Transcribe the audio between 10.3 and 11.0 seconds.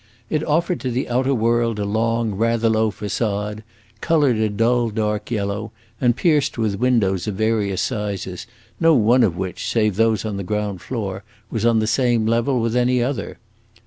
the ground